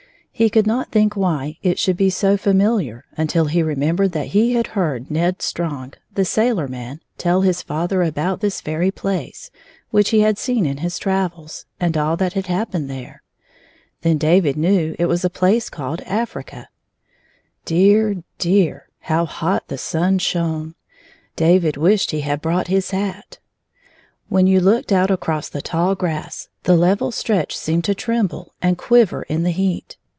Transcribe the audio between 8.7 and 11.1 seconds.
place, which he had seen in his